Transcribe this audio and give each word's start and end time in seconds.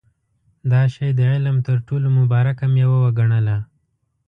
دا 0.71 0.81
شی 0.93 1.09
د 1.15 1.21
علم 1.33 1.57
تر 1.67 1.77
ټولو 1.87 2.07
مبارکه 2.19 2.65
مېوه 2.73 2.97
وګڼله. 3.05 3.57